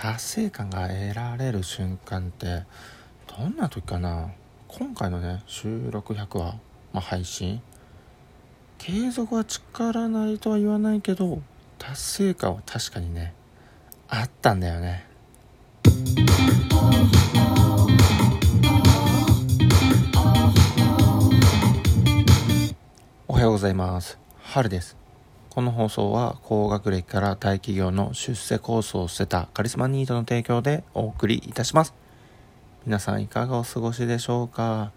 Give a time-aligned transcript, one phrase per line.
[0.00, 2.62] 達成感が得られる瞬間って
[3.36, 4.30] どんな時かな？
[4.68, 6.52] 今回のね収録100話、
[6.92, 7.60] まあ、配信。
[8.78, 11.42] 継続は力なりとは言わないけど
[11.78, 13.34] 達成感は確かにね
[14.08, 15.04] あったんだよね。
[23.26, 24.16] おはようございます。
[24.42, 24.97] 春です。
[25.58, 31.94] この放送は高学歴から大企業の出世コースを捨てたカリスマニートの提供でお送りいたします。
[32.86, 34.92] 皆さんいかがお過ごしでしょうか？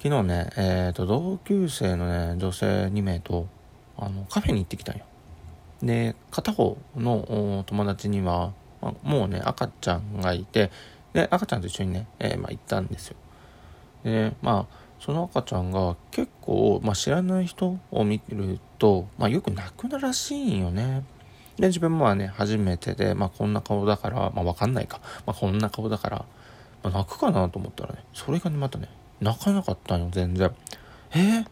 [0.00, 3.48] 昨日ね、えっ、ー、と、同級生のね、女性2名と、
[3.98, 5.04] あの、カフェに行ってきたんよ。
[5.82, 10.70] で、片方の友達には、まもうね、赤ちゃんがいて、
[11.12, 13.16] で、赤ちゃんと一緒にね、えー、ま、行ったんですよ。
[14.04, 21.02] で、まあ、その赤ちゃんが結構、まあ、知らない人を見ると、まあ、よく泣くならしいんよね。
[21.56, 25.00] で、自分もはね、初めてで、まあ、こんな顔だから、まあ、わかんないか。
[25.26, 26.24] まあ、こんな顔だから、
[26.84, 28.88] まあ、泣くかなと思ったらね、それがね、またね、
[29.20, 30.54] 泣かなかったんよ、全然。
[31.16, 31.46] えー、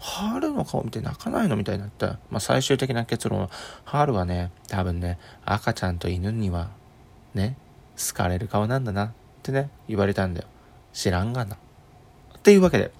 [0.00, 2.18] 春の顔見て泣かないのみたいになった。
[2.30, 3.50] まあ、最終的な結論は、
[3.84, 6.70] 春はね、多分ね、赤ちゃんと犬には、
[7.34, 7.56] ね、
[7.96, 9.10] 好かれる顔なんだなっ
[9.44, 10.48] てね、言われたんだよ。
[10.92, 11.56] 知らんがな。
[12.46, 12.92] っていうわけで、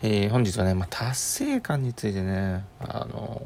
[0.00, 3.42] えー、本日はね、まあ、達成感についてね、あの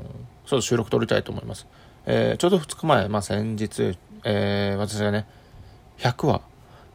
[0.47, 1.67] ー、そう収録撮りたいと思います。
[2.07, 5.27] えー、ちょうど2日前、まあ、先日、え、私がね、
[5.99, 6.43] 100話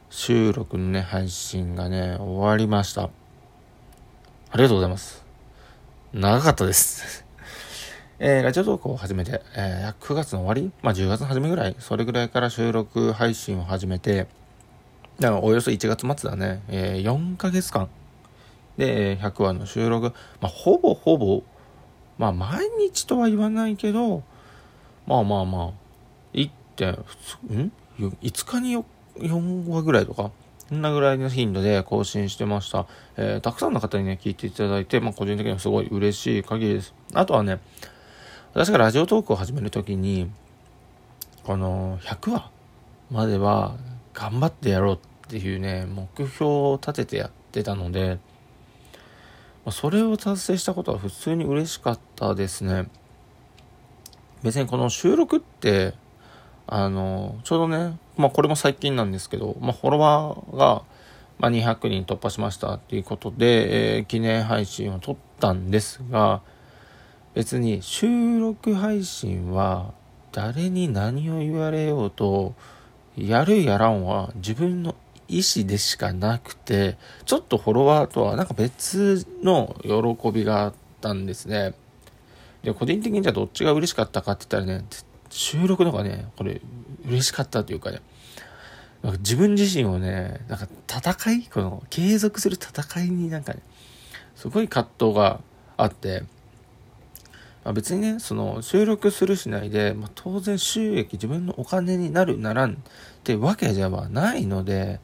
[0.09, 3.03] 収録のね、配信がね、終わりました。
[3.03, 3.09] あ
[4.53, 5.25] りがとうございます。
[6.13, 7.25] 長かったです。
[8.19, 14.27] えー、ラジオ投稿を始めて、えー、9月の終わりまあ、10月の初めぐらい、それぐらいから収録配信を始めて、
[15.19, 17.89] だからおよそ1月末だね、えー、4ヶ月間
[18.77, 21.43] で100話の収録、まあ、ほぼほぼ、
[22.17, 24.23] まあ、毎日とは言わないけど、
[25.05, 25.71] まあまあまあ、
[26.33, 28.83] 1点、ん ?5 日に 4,
[29.17, 30.31] 4話ぐらいとか、
[30.69, 32.87] そんなぐらいの頻度で更新してました。
[33.17, 36.93] えー、たくさんの方にね、聞いていただいて、まあ、個人的にはすごい嬉しい限りです。
[37.13, 37.59] あとはね、
[38.53, 40.31] 私がラジオトークを始めるときに、
[41.43, 42.49] この100話
[43.11, 43.75] までは、
[44.13, 48.19] 頑張ってやろうっていうね、目標を立ててやってたので、
[49.71, 52.89] それを達成したことは普通に嬉しかったですね。
[54.43, 55.93] 別にこの収録って、
[56.67, 60.83] あの、ちょうどね、まあこれも最近なんですけど、まあフォロワーが、
[61.39, 66.41] ま、200人突破しましたっていうことで、えー、記念配信を撮ったんですが、
[67.33, 69.93] 別に収録配信は
[70.31, 72.53] 誰に何を言われようと、
[73.17, 74.95] やるやらんは自分の
[75.27, 81.73] 意思でしかなくて、ちょっとフォロワーとはなんか別の喜びがあったんですね。
[82.63, 84.85] で、個人的にじゃあどっちが嬉しかったかって言ったらね、
[85.29, 86.61] 収録の方がね、これ
[87.05, 88.01] 嬉しかったというかね、
[89.01, 93.61] なんか自分自身をね、なんか戦いこの継続する戦いになんかね、
[94.35, 95.41] すごい葛藤が
[95.77, 96.23] あって、
[97.63, 102.75] まあ、別にね、その収録するしないで、まあ、当然収益自分のお金になるならんっ
[103.23, 104.99] てわけではないので、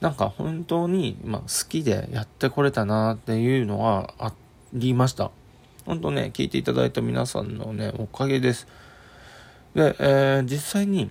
[0.00, 4.32] なんか本当に、ま、好きでやってこれたなっていうのはあ
[4.72, 5.30] りました。
[5.86, 8.66] 本当ね、聞いていただいた皆さんのね、おかげです。
[9.74, 11.10] で、えー、実際に、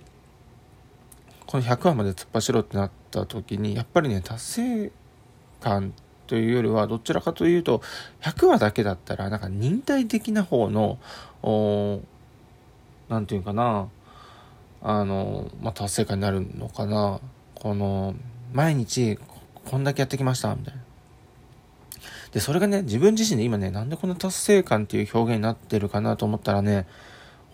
[1.46, 4.92] この100話まで突っ走ろうってなった時に、やっぱりね、達成
[5.60, 5.94] 感
[6.32, 7.82] というよりは、どちらかというと、
[8.22, 10.98] 100話だけだったら、なんか忍耐的な方の、
[11.42, 12.00] お
[13.10, 13.88] なんていうかな、
[14.80, 17.20] あの、まあ、達成感になるのかな。
[17.54, 18.14] この、
[18.54, 19.18] 毎日、
[19.66, 20.80] こんだけやってきました、みたいな。
[22.32, 26.86] で、それがね、自分自身で今ね、なんでこんな達成感っていう表現になってるかなと思ったらね、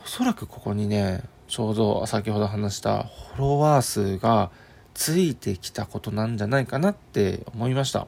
[0.04, 3.02] おそらくここにね、ちょうど先ほど話した
[3.34, 4.52] フォロワー数が
[4.94, 8.06] ついてきたことなんじゃないかなって思いました。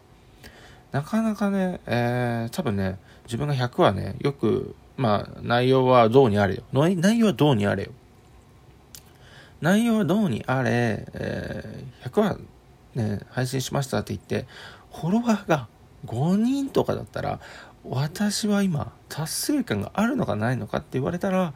[0.93, 6.63] なかなかね、えー、多分ね、自分が100はね、よく、まあ、内容はどうにあれよ。
[6.73, 7.91] 内容はどうにあれよ。
[9.61, 12.39] 内容はどうにあれ、えー、100話
[12.95, 14.47] ね、配信しましたって言って、
[14.93, 15.69] フォロワーが
[16.07, 17.41] 5人とかだったら、
[17.85, 21.55] 私は今、達成感があるのかないのかって言われたら、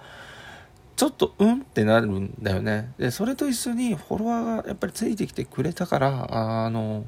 [0.96, 2.92] ちょっとうんってなるんだよね。
[2.98, 7.04] で、それと一緒にフォロワーがやっぱりついてきてくれたから、あの、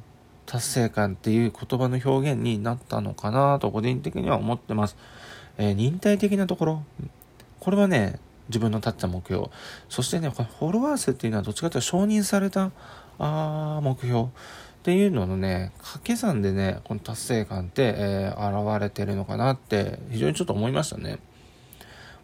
[0.47, 4.97] 達成感っていう言葉の表現になったのかなと個人的には思ってます。
[5.59, 6.83] えー、忍耐的なところ。
[7.61, 9.49] これはね、自分の立った目標。
[9.89, 12.71] そしてね、フォロワー数っていうのはどっちかというと承認された
[13.19, 14.27] あ目標っ
[14.83, 21.19] ていうののね、掛け算でね、この達成感って、えー、現れてるのかなって非常にちょっと思いましたね。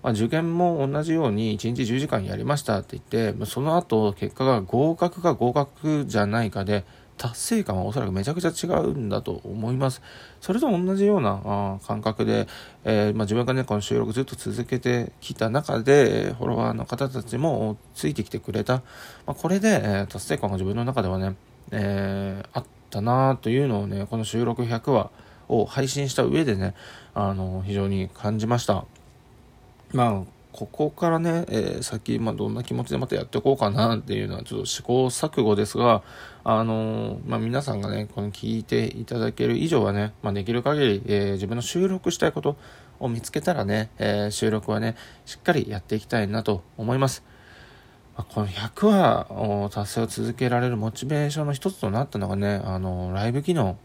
[0.02, 6.84] まあ、受験も同じように1日10時間やりましたって言って、その後結果が合格か合格じゃないかで、
[7.22, 10.02] 達成感はおそらくめちゃくちゃ違うんだと思います。
[10.40, 12.48] それと同じようなあ感覚で、
[12.82, 18.78] えー、まあ、自分がね、この収録ずっと続けてきた中で、フォロワーの方たちもついてきてくれた。
[18.78, 18.82] ま
[19.28, 21.36] あ、これで、えー、達成感が自分の中ではね、
[21.70, 25.12] え、あったなというのをね、この収録100話
[25.48, 26.75] を配信した上でね、
[27.14, 28.84] あの、非常に感じました。
[29.92, 36.02] まあ、ここからね、えー、先、まあ、どんな気持ちでまたやっていこうかなっていうのはちょっと試行錯誤ですが、
[36.44, 42.56] あのー、まあ、皆さんがね、この聞いていただける以上はね、まあ、できる限り、えー、自分の収録したいこと
[43.00, 47.25] を見つけたらね、え収録はね、しっかりやっていきたいなと思います。
[48.16, 53.76] ま、この100話を達成を続けられるモチベーションの一つとなったのがね、あのライブ機能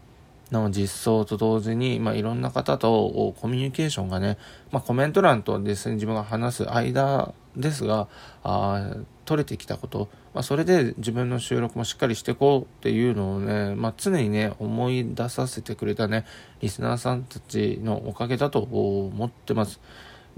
[0.50, 4.38] の実装と同時に、まあ、いろんな方とコミュニケーションがね、
[4.70, 8.08] まあ、コメント欄とですね、自分が話す間ですが、
[8.42, 16.24] あ取れてきたこと、まあ、それで自分の収録もしっかりしていこうっていうのをね、まあ、常にね、思い出させてくれたね、
[16.60, 19.80] リスナーさんたちのおかげだと思ってます。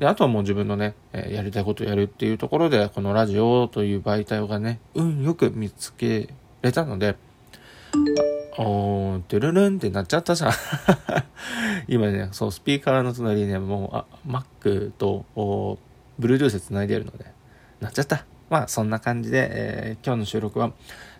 [0.00, 6.30] で、あとはもう自分のね、えやりたいことをやるっていうところで、このラジオという媒体がね、運よく見つけ
[6.62, 7.16] れたので、
[8.58, 10.52] おー、ドゥルルンってなっちゃったじゃん
[11.88, 15.78] 今ね、そう、スピーカーの隣にね、もう、あ、Mac と、お
[16.18, 17.26] Bluetooth 繋いでるので、
[17.80, 18.24] なっちゃった。
[18.48, 20.72] まあ、そんな感じで、えー、今日の収録は、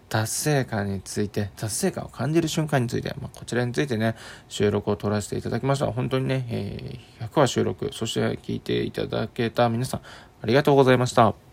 [0.08, 4.16] 達成感について、達成感を感じる瞬間について、まあ、こちらについてね、
[4.48, 5.86] 収録を撮らせていただきました。
[5.86, 10.00] 本当にね、えー、100話収録、そして聞いていただけた皆さん、
[10.42, 11.49] ありがとうございました。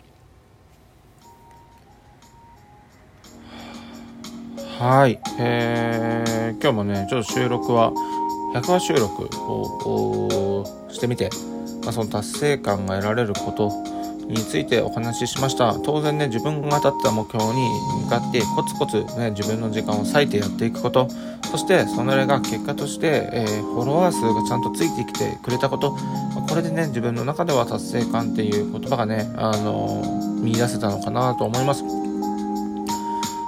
[4.79, 7.91] はい、えー、今日もね、ちょっと収録は、
[8.53, 11.31] 100話収録をしてみて、
[11.81, 13.71] まあ、その達成感が得られること
[14.27, 15.74] についてお話ししました。
[15.79, 17.68] 当然ね、自分が立った目標に
[18.03, 21.07] 向かってコツコツね、自分の時間を割いてやっていくこと、
[21.50, 25.97] そしてそれが結果として、えー、フォロワー数がちゃんとついてきてくれたこと、
[26.47, 32.06] これでね、自分の中では達成感っていう言葉がね、あのー、見出せたのかなと思います。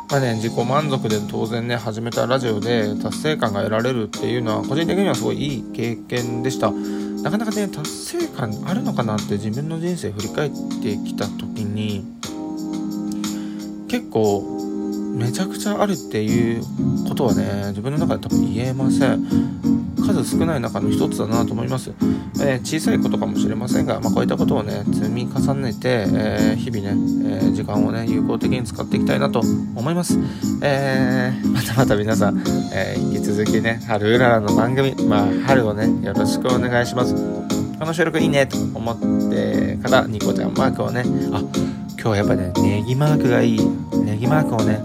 [0.09, 6.71] まあね、自己満足で当然ね、始めたラジオで達成感が得られるっていうのは、個人的にはすごいいい経験でした。
[6.71, 10.51] なかなかね、達成感あるのかなって自分の人生振り返っ
[10.81, 12.03] てきた時に、
[13.88, 14.41] 結構、
[15.15, 16.63] めちゃくちゃあるっていう
[17.07, 19.78] ことはね、自分の中で多分言えません。
[20.24, 21.92] 数少ない中の一つだなと思います。
[22.42, 30.18] えー、小さいことかもしれませんが、まあ、こういったことをね、積み重ねて、えー、日々ね、えー、時間をね、有効的に使っていきたいなと思います。
[30.62, 32.42] え、またまた皆さん、
[32.74, 37.16] え引き続きね、春うららの番組、まあ、春をね、よろしくお願いします。
[37.16, 43.60] この収録いいねと思ってからニコちゃんマークをね、あ、今日はやっぱね、ネギマークがいい。
[44.04, 44.81] ネギマークをね、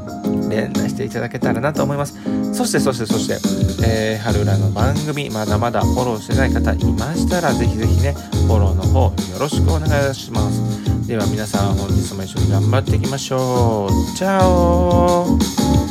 [0.55, 2.15] 連打していただけたらなと思います。
[2.53, 3.39] そして、そして、そして、
[3.87, 8.13] えー、春らの番組、まだまだフォローしてない方いましたら、ぜひぜひね、
[8.47, 9.01] フォローの方、
[9.33, 11.07] よろしくお願いします。
[11.07, 14.17] では皆さん、本日も一緒に頑張っていきましょう。
[14.17, 15.84] チャオ